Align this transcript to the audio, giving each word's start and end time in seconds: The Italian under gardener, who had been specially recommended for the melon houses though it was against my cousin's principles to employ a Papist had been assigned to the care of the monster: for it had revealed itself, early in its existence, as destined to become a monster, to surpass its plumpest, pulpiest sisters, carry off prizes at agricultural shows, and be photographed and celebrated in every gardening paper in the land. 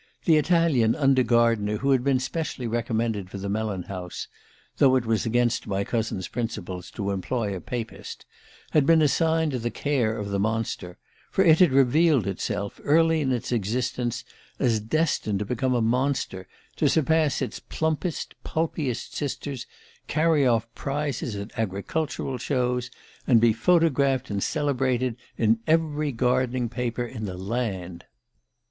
The 0.25 0.37
Italian 0.37 0.95
under 0.95 1.21
gardener, 1.21 1.77
who 1.77 1.91
had 1.91 2.03
been 2.03 2.17
specially 2.19 2.65
recommended 2.65 3.29
for 3.29 3.37
the 3.37 3.47
melon 3.47 3.83
houses 3.83 4.27
though 4.77 4.95
it 4.95 5.05
was 5.05 5.27
against 5.27 5.67
my 5.67 5.83
cousin's 5.83 6.27
principles 6.27 6.89
to 6.97 7.11
employ 7.11 7.55
a 7.55 7.61
Papist 7.61 8.25
had 8.71 8.87
been 8.87 9.03
assigned 9.03 9.51
to 9.51 9.59
the 9.59 9.69
care 9.69 10.17
of 10.17 10.29
the 10.29 10.39
monster: 10.39 10.97
for 11.29 11.43
it 11.45 11.59
had 11.59 11.71
revealed 11.71 12.25
itself, 12.25 12.81
early 12.83 13.21
in 13.21 13.31
its 13.31 13.51
existence, 13.51 14.23
as 14.57 14.79
destined 14.79 15.37
to 15.37 15.45
become 15.45 15.75
a 15.75 15.83
monster, 15.83 16.47
to 16.77 16.89
surpass 16.89 17.39
its 17.39 17.59
plumpest, 17.59 18.33
pulpiest 18.43 19.13
sisters, 19.13 19.67
carry 20.07 20.47
off 20.47 20.65
prizes 20.73 21.35
at 21.35 21.51
agricultural 21.59 22.39
shows, 22.39 22.89
and 23.27 23.39
be 23.39 23.53
photographed 23.53 24.31
and 24.31 24.41
celebrated 24.41 25.15
in 25.37 25.59
every 25.67 26.11
gardening 26.11 26.69
paper 26.69 27.05
in 27.05 27.25
the 27.25 27.37
land. 27.37 28.05